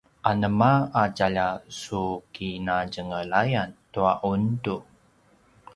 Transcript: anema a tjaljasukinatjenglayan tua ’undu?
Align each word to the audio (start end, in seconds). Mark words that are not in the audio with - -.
anema 0.29 0.71
a 1.01 1.03
tjaljasukinatjenglayan 1.15 3.71
tua 3.93 4.13
’undu? 4.31 4.77